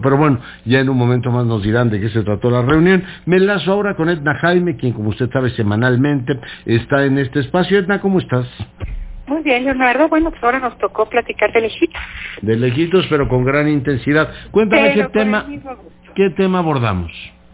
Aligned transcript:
Pero 0.00 0.16
bueno, 0.16 0.40
ya 0.64 0.80
en 0.80 0.88
un 0.88 0.96
momento 0.96 1.30
más 1.30 1.46
nos 1.46 1.62
dirán 1.62 1.90
de 1.90 2.00
qué 2.00 2.08
se 2.08 2.22
trató 2.22 2.50
la 2.50 2.62
reunión. 2.62 3.04
Me 3.26 3.36
enlazo 3.36 3.72
ahora 3.72 3.94
con 3.94 4.08
Edna 4.08 4.34
Jaime, 4.34 4.76
quien 4.76 4.92
como 4.92 5.10
usted 5.10 5.30
sabe 5.30 5.50
semanalmente 5.50 6.38
está 6.66 7.04
en 7.04 7.18
este 7.18 7.40
espacio. 7.40 7.78
Edna, 7.78 8.00
¿cómo 8.00 8.18
estás? 8.18 8.46
Muy 9.26 9.42
bien, 9.42 9.64
Leonardo. 9.64 10.08
Bueno, 10.08 10.30
pues 10.30 10.42
ahora 10.44 10.58
nos 10.58 10.76
tocó 10.78 11.08
platicar 11.08 11.52
de 11.52 11.62
lejitos. 11.62 12.02
De 12.42 12.56
lejitos, 12.56 13.06
pero 13.08 13.28
con 13.28 13.44
gran 13.44 13.68
intensidad. 13.68 14.30
Cuéntame 14.50 14.94
qué 14.94 15.04
tema, 15.04 15.46
qué 16.14 16.30
tema 16.30 16.58
abordamos. 16.58 17.10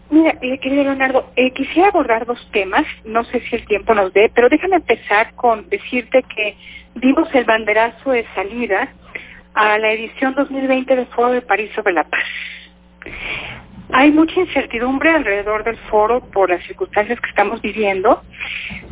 Mira, 0.09 0.35
eh, 0.41 0.57
querido 0.59 0.83
Leonardo, 0.83 1.31
eh, 1.37 1.51
quisiera 1.51 1.87
abordar 1.87 2.25
dos 2.25 2.45
temas, 2.51 2.85
no 3.05 3.23
sé 3.23 3.39
si 3.41 3.55
el 3.55 3.65
tiempo 3.65 3.95
nos 3.95 4.11
dé, 4.11 4.29
pero 4.35 4.49
déjame 4.49 4.75
empezar 4.75 5.33
con 5.35 5.69
decirte 5.69 6.21
que 6.35 6.57
dimos 6.95 7.33
el 7.33 7.45
banderazo 7.45 8.11
de 8.11 8.25
salida 8.35 8.89
a 9.53 9.77
la 9.77 9.91
edición 9.91 10.33
2020 10.35 10.95
del 10.95 11.07
Foro 11.07 11.31
de 11.31 11.41
París 11.41 11.71
sobre 11.75 11.93
la 11.93 12.03
Paz. 12.03 12.23
Hay 13.93 14.11
mucha 14.11 14.39
incertidumbre 14.39 15.09
alrededor 15.09 15.65
del 15.65 15.75
foro 15.89 16.21
por 16.21 16.49
las 16.49 16.63
circunstancias 16.63 17.19
que 17.19 17.29
estamos 17.29 17.61
viviendo, 17.61 18.23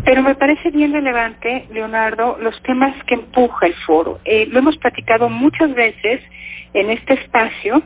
pero 0.03 0.22
me 0.22 0.36
parece 0.36 0.72
bien 0.72 0.91
relevante, 0.91 1.67
Leonardo, 1.72 2.38
los 2.41 2.62
temas 2.64 2.94
que 3.05 3.14
empuja 3.14 3.67
el 3.67 3.76
foro. 3.86 4.20
Eh, 4.26 4.48
lo 4.52 4.59
hemos 4.59 4.77
platicado 4.77 5.30
muchas 5.30 5.73
veces 5.73 6.22
en 6.73 6.89
este 6.89 7.14
espacio 7.14 7.81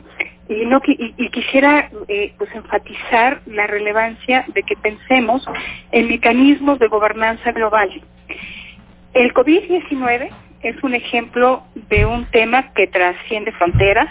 y, 0.48 0.66
no, 0.66 0.80
y, 0.86 1.28
quisiera 1.30 1.88
eh, 2.08 2.34
pues 2.36 2.52
enfatizar 2.52 3.40
la 3.46 3.68
relevancia 3.68 4.44
de 4.48 4.62
que 4.64 4.74
pensemos 4.76 5.46
en 5.92 6.08
mecanismos 6.08 6.80
de 6.80 6.88
gobernanza 6.88 7.52
global. 7.52 7.90
El 9.14 9.32
COVID-19 9.32 10.30
es 10.64 10.82
un 10.82 10.94
ejemplo 10.94 11.62
de 11.74 12.06
un 12.06 12.24
tema 12.30 12.72
que 12.72 12.86
trasciende 12.86 13.52
fronteras, 13.52 14.08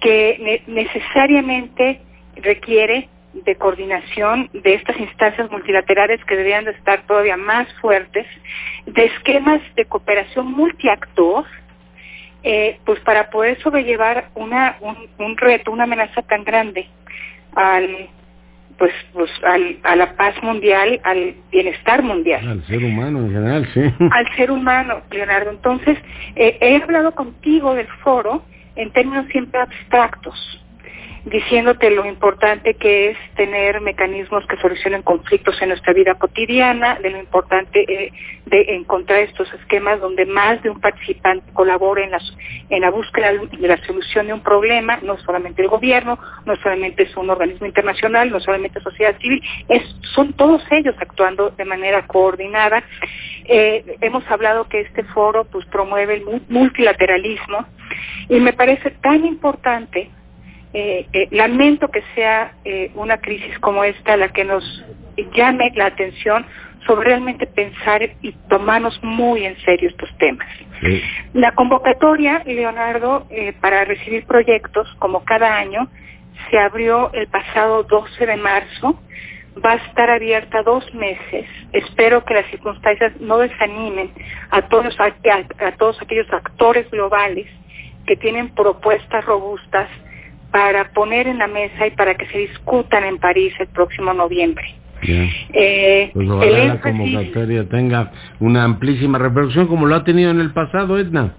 que 0.00 0.62
necesariamente 0.66 2.00
requiere 2.36 3.08
de 3.34 3.56
coordinación 3.56 4.48
de 4.52 4.74
estas 4.74 4.98
instancias 4.98 5.50
multilaterales 5.50 6.24
que 6.24 6.36
deberían 6.36 6.64
de 6.64 6.70
estar 6.72 7.02
todavía 7.06 7.36
más 7.36 7.68
fuertes, 7.80 8.26
de 8.86 9.04
esquemas 9.04 9.60
de 9.76 9.84
cooperación 9.84 10.50
multiactor, 10.50 11.44
eh, 12.42 12.78
pues 12.86 12.98
para 13.00 13.28
poder 13.30 13.60
sobrellevar 13.62 14.30
una, 14.34 14.78
un, 15.18 15.36
reto, 15.36 15.70
una 15.70 15.84
amenaza 15.84 16.22
tan 16.22 16.44
grande 16.44 16.86
al 17.54 18.08
pues, 18.78 18.92
pues 19.12 19.30
al, 19.44 19.78
a 19.82 19.96
la 19.96 20.14
paz 20.16 20.40
mundial, 20.42 21.00
al 21.04 21.34
bienestar 21.50 22.02
mundial. 22.02 22.46
Al 22.48 22.64
ser 22.66 22.84
humano 22.84 23.18
en 23.20 23.32
general, 23.32 23.68
sí. 23.74 23.80
Al 24.10 24.36
ser 24.36 24.50
humano, 24.50 25.02
Leonardo. 25.10 25.50
Entonces, 25.50 25.98
eh, 26.36 26.56
he 26.60 26.76
hablado 26.82 27.12
contigo 27.12 27.74
del 27.74 27.88
foro 28.04 28.42
en 28.76 28.92
términos 28.92 29.26
siempre 29.32 29.60
abstractos 29.60 30.64
diciéndote 31.28 31.90
lo 31.90 32.06
importante 32.06 32.74
que 32.74 33.10
es 33.10 33.18
tener 33.36 33.80
mecanismos 33.80 34.46
que 34.46 34.56
solucionen 34.56 35.02
conflictos 35.02 35.60
en 35.60 35.68
nuestra 35.68 35.92
vida 35.92 36.14
cotidiana, 36.14 36.98
de 37.00 37.10
lo 37.10 37.18
importante 37.18 37.84
eh, 37.88 38.12
de 38.46 38.74
encontrar 38.74 39.20
estos 39.20 39.52
esquemas 39.54 40.00
donde 40.00 40.26
más 40.26 40.62
de 40.62 40.70
un 40.70 40.80
participante 40.80 41.52
colabore 41.52 42.04
en 42.04 42.12
la, 42.12 42.20
en 42.70 42.80
la 42.80 42.90
búsqueda 42.90 43.32
de 43.32 43.68
la 43.68 43.76
solución 43.84 44.26
de 44.26 44.32
un 44.32 44.42
problema, 44.42 44.98
no 45.02 45.18
solamente 45.18 45.62
el 45.62 45.68
gobierno, 45.68 46.18
no 46.46 46.56
solamente 46.56 47.04
es 47.04 47.16
un 47.16 47.30
organismo 47.30 47.66
internacional, 47.66 48.30
no 48.30 48.40
solamente 48.40 48.80
sociedad 48.80 49.16
civil, 49.18 49.42
es, 49.68 49.82
son 50.14 50.32
todos 50.32 50.62
ellos 50.70 50.94
actuando 50.98 51.50
de 51.50 51.64
manera 51.64 52.06
coordinada. 52.06 52.82
Eh, 53.44 53.96
hemos 54.00 54.28
hablado 54.30 54.68
que 54.68 54.80
este 54.80 55.04
foro 55.04 55.44
pues 55.44 55.64
promueve 55.66 56.14
el 56.14 56.42
multilateralismo 56.48 57.66
y 58.28 58.40
me 58.40 58.52
parece 58.52 58.90
tan 58.90 59.24
importante 59.24 60.10
eh, 60.74 61.06
eh, 61.14 61.28
lamento 61.30 61.88
que 61.88 62.02
sea 62.14 62.52
eh, 62.64 62.90
una 62.94 63.18
crisis 63.18 63.58
como 63.60 63.84
esta 63.84 64.18
la 64.18 64.28
que 64.28 64.44
nos 64.44 64.84
llame 65.34 65.72
la 65.74 65.86
atención 65.86 66.44
sobre 66.86 67.08
realmente 67.08 67.46
pensar 67.46 68.02
y 68.20 68.32
tomarnos 68.50 69.02
muy 69.02 69.44
en 69.44 69.56
serio 69.62 69.88
estos 69.88 70.10
temas. 70.18 70.46
La 71.32 71.52
convocatoria, 71.52 72.42
Leonardo, 72.46 73.26
para 73.60 73.84
recibir 73.84 74.24
proyectos, 74.26 74.88
como 74.98 75.24
cada 75.24 75.56
año, 75.56 75.88
se 76.50 76.58
abrió 76.58 77.12
el 77.14 77.26
pasado 77.26 77.82
12 77.82 78.26
de 78.26 78.36
marzo, 78.36 78.98
va 79.62 79.72
a 79.72 79.76
estar 79.76 80.08
abierta 80.08 80.62
dos 80.62 80.94
meses. 80.94 81.46
Espero 81.72 82.24
que 82.24 82.34
las 82.34 82.46
circunstancias 82.46 83.12
no 83.20 83.38
desanimen 83.38 84.12
a 84.50 84.62
todos, 84.62 84.96
a 85.00 85.72
todos 85.72 86.00
aquellos 86.00 86.32
actores 86.32 86.88
globales 86.90 87.46
que 88.06 88.16
tienen 88.16 88.54
propuestas 88.54 89.24
robustas 89.24 89.88
para 90.58 90.90
poner 90.90 91.28
en 91.28 91.38
la 91.38 91.46
mesa 91.46 91.86
y 91.86 91.92
para 91.92 92.16
que 92.16 92.26
se 92.26 92.38
discutan 92.38 93.04
en 93.04 93.18
París 93.18 93.54
el 93.60 93.68
próximo 93.68 94.12
noviembre. 94.12 94.74
Eh, 95.00 96.10
pues 96.12 96.28
ojalá 96.28 96.64
la 96.64 96.80
convocatoria 96.80 97.68
tenga 97.68 98.10
una 98.40 98.64
amplísima 98.64 99.18
repercusión 99.18 99.68
como 99.68 99.86
lo 99.86 99.94
ha 99.94 100.02
tenido 100.02 100.32
en 100.32 100.40
el 100.40 100.52
pasado, 100.52 100.98
Edna. 100.98 101.36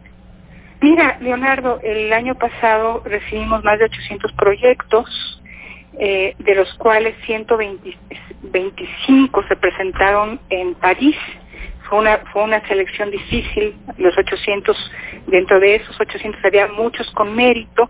Mira, 0.80 1.18
Leonardo, 1.20 1.82
el 1.84 2.14
año 2.14 2.36
pasado 2.36 3.04
recibimos 3.04 3.62
más 3.66 3.78
de 3.80 3.86
800 3.86 4.32
proyectos, 4.32 5.42
eh, 6.00 6.34
de 6.40 6.56
los 6.56 6.74
cuales 6.76 7.14
125 7.26 9.44
se 9.50 9.56
presentaron 9.58 10.40
en 10.50 10.76
París 10.76 11.18
fue 11.90 12.00
una, 12.00 12.18
fue 12.32 12.44
una 12.44 12.66
selección 12.68 13.10
difícil, 13.10 13.76
los 13.98 14.18
800, 14.18 14.92
dentro 15.30 15.60
de 15.60 15.76
esos 15.76 16.00
800 16.00 16.44
había 16.44 16.68
muchos 16.68 17.10
con 17.12 17.36
mérito, 17.36 17.90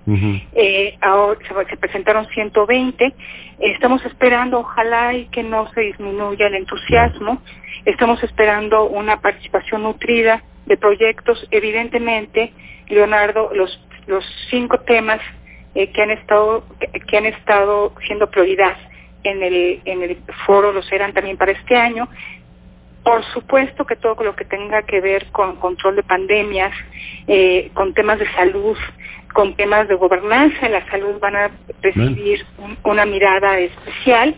eh, 0.53 0.97
ahora 1.01 1.39
se, 1.69 1.77
presentaron 1.77 2.27
120, 2.27 3.13
estamos 3.59 4.03
esperando, 4.05 4.59
ojalá 4.59 5.13
y 5.13 5.25
que 5.27 5.43
no 5.43 5.71
se 5.73 5.81
disminuya 5.81 6.47
el 6.47 6.55
entusiasmo, 6.55 7.41
estamos 7.85 8.21
esperando 8.23 8.85
una 8.85 9.21
participación 9.21 9.83
nutrida 9.83 10.43
de 10.65 10.77
proyectos, 10.77 11.47
evidentemente, 11.51 12.53
Leonardo, 12.87 13.51
los, 13.53 13.79
los 14.07 14.25
cinco 14.49 14.79
temas 14.79 15.19
eh, 15.75 15.91
que 15.91 16.01
han 16.01 16.11
estado, 16.11 16.63
que 17.07 17.17
han 17.17 17.25
estado 17.25 17.93
siendo 18.05 18.29
prioridad 18.29 18.75
en 19.23 19.43
el, 19.43 19.81
en 19.85 20.03
el 20.03 20.17
foro 20.45 20.71
los 20.71 20.89
eran 20.91 21.13
también 21.13 21.37
para 21.37 21.51
este 21.51 21.75
año. 21.75 22.07
Por 23.09 23.23
supuesto 23.33 23.85
que 23.87 23.95
todo 23.95 24.23
lo 24.23 24.35
que 24.35 24.45
tenga 24.45 24.83
que 24.83 25.01
ver 25.01 25.25
con 25.31 25.55
control 25.55 25.95
de 25.95 26.03
pandemias, 26.03 26.71
eh, 27.25 27.71
con 27.73 27.91
temas 27.95 28.19
de 28.19 28.31
salud, 28.33 28.77
con 29.33 29.55
temas 29.55 29.87
de 29.87 29.95
gobernanza 29.95 30.67
en 30.67 30.73
la 30.73 30.87
salud 30.91 31.19
van 31.19 31.35
a 31.35 31.49
recibir 31.81 32.45
una 32.83 33.07
mirada 33.07 33.57
especial. 33.57 34.35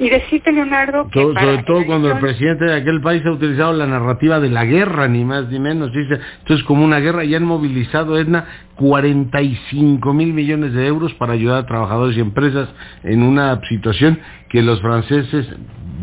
Y 0.00 0.10
decirte, 0.10 0.50
Leonardo, 0.50 1.08
que... 1.12 1.20
sobre 1.20 1.62
todo 1.62 1.86
cuando 1.86 2.10
el 2.10 2.18
presidente 2.18 2.64
de 2.64 2.74
aquel 2.74 3.00
país 3.00 3.24
ha 3.24 3.30
utilizado 3.30 3.72
la 3.72 3.86
narrativa 3.86 4.40
de 4.40 4.50
la 4.50 4.64
guerra, 4.64 5.06
ni 5.06 5.24
más 5.24 5.48
ni 5.48 5.60
menos, 5.60 5.92
dice, 5.92 6.18
esto 6.40 6.54
es 6.54 6.64
como 6.64 6.84
una 6.84 6.98
guerra, 6.98 7.24
y 7.24 7.36
han 7.36 7.44
movilizado, 7.44 8.18
Edna, 8.18 8.46
45 8.74 10.12
mil 10.12 10.32
millones 10.32 10.72
de 10.72 10.86
euros 10.88 11.14
para 11.14 11.34
ayudar 11.34 11.58
a 11.58 11.66
trabajadores 11.66 12.16
y 12.16 12.20
empresas 12.20 12.68
en 13.04 13.22
una 13.22 13.60
situación 13.68 14.18
que 14.48 14.62
los 14.62 14.80
franceses 14.80 15.46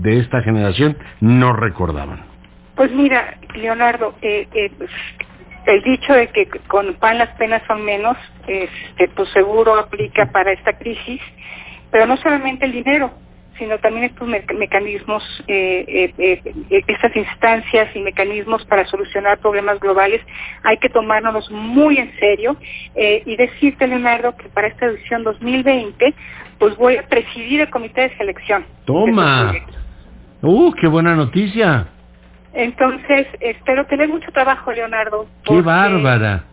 de 0.06 0.20
esta 0.20 0.42
generación 0.42 0.98
no 1.20 1.52
recordaban. 1.54 2.24
Pues 2.76 2.92
mira, 2.92 3.38
Leonardo, 3.56 4.16
eh, 4.22 4.48
eh, 4.54 4.72
el 5.66 5.82
dicho 5.82 6.14
de 6.14 6.28
que 6.28 6.48
con 6.68 6.94
pan 6.96 7.18
las 7.18 7.30
penas 7.38 7.64
son 7.68 7.84
menos, 7.84 8.16
este, 8.48 9.08
pues 9.10 9.30
seguro 9.30 9.78
aplica 9.78 10.28
para 10.28 10.52
esta 10.52 10.74
crisis, 10.78 11.22
pero 11.92 12.06
no 12.06 12.18
solamente 12.18 12.66
el 12.66 12.72
dinero, 12.72 13.12
sino 13.58 13.78
también 13.80 14.06
estos 14.06 14.28
mecanismos, 14.28 15.24
eh, 15.48 16.12
eh, 16.18 16.42
eh, 16.70 16.84
estas 16.88 17.16
instancias 17.16 17.96
y 17.96 18.00
mecanismos 18.00 18.66
para 18.66 18.86
solucionar 18.86 19.40
problemas 19.40 19.80
globales, 19.80 20.22
hay 20.64 20.78
que 20.78 20.90
tomárnoslos 20.90 21.50
muy 21.52 21.98
en 21.98 22.14
serio 22.20 22.58
y 22.96 23.36
decirte, 23.36 23.88
Leonardo, 23.88 24.36
que 24.36 24.50
para 24.50 24.68
esta 24.68 24.88
edición 24.88 25.24
2020, 25.24 26.14
pues 26.60 26.76
voy 26.78 26.98
a 26.98 27.08
presidir 27.08 27.62
el 27.62 27.70
comité 27.70 28.02
de 28.10 28.18
selección. 28.18 28.66
Toma. 28.86 29.54
¡Uh, 30.48 30.72
qué 30.74 30.86
buena 30.86 31.16
noticia! 31.16 31.88
Entonces, 32.54 33.26
espero 33.40 33.88
tener 33.88 34.08
mucho 34.08 34.32
trabajo, 34.32 34.72
Leonardo. 34.72 35.26
¡Qué 35.44 35.60
bárbara! 35.60 36.44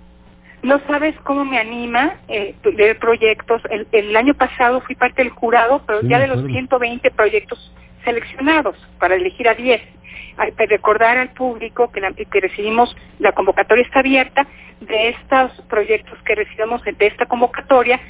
No 0.62 0.80
sabes 0.86 1.14
cómo 1.24 1.44
me 1.44 1.58
anima 1.58 2.14
eh, 2.26 2.54
leer 2.74 2.98
proyectos. 2.98 3.60
El, 3.90 4.16
año 4.16 4.32
pasado 4.32 4.80
fui 4.80 4.94
parte 4.94 5.22
del 5.22 5.30
jurado, 5.30 5.82
pero 5.86 6.00
ya 6.02 6.18
de 6.18 6.28
los 6.28 6.42
120 6.46 7.10
proyectos 7.10 7.74
seleccionados 8.02 8.76
para 8.98 9.16
elegir 9.16 9.46
a 9.46 9.54
10. 9.54 9.82
Hay 10.38 10.52
que 10.52 10.66
recordar 10.66 11.18
al 11.18 11.28
público 11.34 11.92
que, 11.92 12.00
que 12.00 12.40
recibimos, 12.40 12.96
la 13.18 13.32
convocatoria 13.32 13.84
está 13.84 13.98
abierta, 13.98 14.46
de 14.80 15.10
estos 15.10 15.52
proyectos 15.68 16.18
que 16.24 16.34
recibimos 16.34 16.82
de 16.82 17.06
esta 17.06 17.26
convocatoria, 17.26 18.00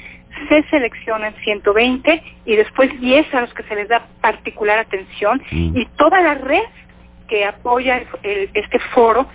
se 0.47 0.63
seleccionan 0.69 1.33
120 1.43 2.23
y 2.45 2.55
después 2.55 2.99
10 2.99 3.33
a 3.33 3.41
los 3.41 3.53
que 3.53 3.63
se 3.63 3.75
les 3.75 3.87
da 3.87 4.07
particular 4.21 4.79
atención 4.79 5.41
mm. 5.51 5.77
y 5.77 5.85
toda 5.97 6.21
la 6.21 6.35
red 6.35 6.63
que 7.27 7.45
apoya 7.45 8.03
este 8.23 8.79
foro, 8.93 9.27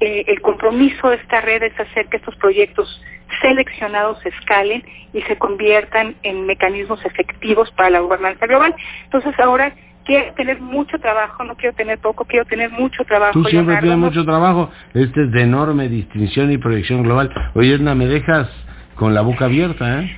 eh, 0.00 0.24
el 0.26 0.40
compromiso 0.40 1.10
de 1.10 1.16
esta 1.16 1.40
red 1.40 1.62
es 1.62 1.78
hacer 1.78 2.06
que 2.06 2.16
estos 2.16 2.36
proyectos 2.36 3.02
seleccionados 3.40 4.24
escalen 4.24 4.84
y 5.12 5.22
se 5.22 5.36
conviertan 5.36 6.14
en 6.22 6.46
mecanismos 6.46 7.04
efectivos 7.04 7.70
para 7.72 7.90
la 7.90 8.00
gobernanza 8.00 8.46
global. 8.46 8.74
Entonces 9.04 9.38
ahora 9.38 9.74
quiero 10.04 10.32
tener 10.34 10.60
mucho 10.60 10.98
trabajo, 10.98 11.44
no 11.44 11.56
quiero 11.56 11.74
tener 11.74 11.98
poco, 11.98 12.24
quiero 12.24 12.44
tener 12.44 12.70
mucho 12.70 13.04
trabajo. 13.04 13.32
Tú 13.32 13.44
siempre 13.44 13.76
tienes 13.78 13.98
mucho 13.98 14.24
trabajo, 14.24 14.70
este 14.94 15.24
es 15.24 15.32
de 15.32 15.42
enorme 15.42 15.88
distinción 15.88 16.50
y 16.52 16.58
proyección 16.58 17.02
global. 17.02 17.30
Oye, 17.54 17.74
Edna, 17.74 17.94
me 17.94 18.06
dejas 18.06 18.48
con 18.94 19.14
la 19.14 19.22
boca 19.22 19.46
abierta, 19.46 20.00
¿eh? 20.00 20.16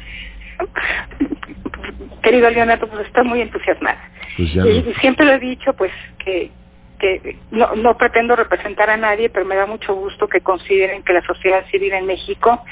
Querido 2.22 2.50
Leonardo, 2.50 2.88
pues 2.88 3.06
estoy 3.06 3.24
muy 3.24 3.40
entusiasmada. 3.40 4.00
Pues 4.36 4.54
y, 4.54 4.94
siempre 5.00 5.26
lo 5.26 5.32
he 5.32 5.38
dicho, 5.38 5.72
pues 5.74 5.92
que 6.18 6.50
que 6.98 7.36
no, 7.50 7.74
no 7.74 7.96
pretendo 7.96 8.36
representar 8.36 8.88
a 8.88 8.96
nadie, 8.96 9.28
pero 9.28 9.44
me 9.44 9.56
da 9.56 9.66
mucho 9.66 9.94
gusto 9.94 10.28
que 10.28 10.40
consideren 10.40 11.02
que 11.02 11.12
la 11.12 11.22
sociedad 11.22 11.66
civil 11.66 11.92
en 11.92 12.06
México 12.06 12.62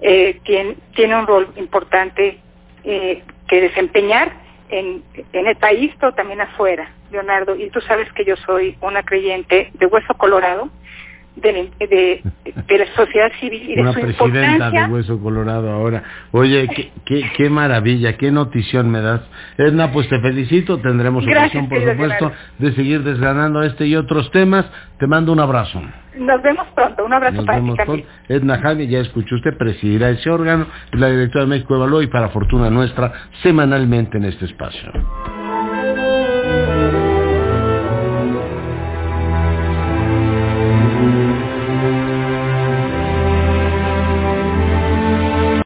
eh, 0.00 0.38
tiene, 0.44 0.76
tiene 0.94 1.16
un 1.16 1.26
rol 1.26 1.52
importante 1.56 2.38
eh, 2.84 3.22
que 3.48 3.60
desempeñar 3.60 4.32
en, 4.68 5.02
en 5.32 5.46
el 5.46 5.56
país, 5.56 5.92
pero 5.98 6.14
también 6.14 6.40
afuera, 6.40 6.90
Leonardo. 7.10 7.56
Y 7.56 7.68
tú 7.70 7.80
sabes 7.80 8.10
que 8.12 8.24
yo 8.24 8.36
soy 8.36 8.76
una 8.80 9.02
creyente 9.02 9.70
de 9.74 9.86
hueso 9.86 10.14
colorado, 10.14 10.70
de, 11.36 11.70
de, 11.80 12.22
de, 12.68 12.78
la 12.78 12.86
sociedad 12.94 13.32
civil 13.40 13.62
y 13.70 13.74
de 13.74 13.82
Una 13.82 13.92
su 13.92 14.00
presidenta 14.00 14.70
de 14.70 14.84
Hueso 14.86 15.18
Colorado 15.20 15.70
ahora. 15.70 16.02
Oye, 16.32 16.68
qué, 16.68 16.92
qué, 17.04 17.30
qué, 17.36 17.50
maravilla, 17.50 18.16
qué 18.16 18.30
notición 18.30 18.90
me 18.90 19.00
das. 19.00 19.22
Edna, 19.58 19.92
pues 19.92 20.08
te 20.08 20.20
felicito, 20.20 20.78
tendremos 20.78 21.26
ocasión, 21.26 21.68
por 21.68 21.80
supuesto, 21.80 22.32
de 22.58 22.72
seguir 22.72 23.02
desgranando 23.02 23.62
este 23.62 23.86
y 23.86 23.96
otros 23.96 24.30
temas. 24.30 24.66
Te 24.98 25.06
mando 25.06 25.32
un 25.32 25.40
abrazo. 25.40 25.82
Nos 26.16 26.42
vemos 26.42 26.66
pronto, 26.74 27.04
un 27.04 27.12
abrazo 27.12 27.36
Nos 27.36 27.46
para 27.46 27.58
vemos 27.58 27.76
ti 27.76 27.84
pronto. 27.84 28.06
Edna 28.28 28.58
Jaime, 28.58 28.86
ya 28.86 29.00
escuchó 29.00 29.34
usted, 29.34 29.56
presidirá 29.58 30.10
ese 30.10 30.30
órgano, 30.30 30.66
la 30.92 31.10
directora 31.10 31.44
de 31.44 31.50
México 31.50 31.74
Evalúa 31.74 32.04
y 32.04 32.06
para 32.06 32.28
fortuna 32.28 32.70
nuestra, 32.70 33.12
semanalmente 33.42 34.18
en 34.18 34.26
este 34.26 34.44
espacio. 34.44 34.92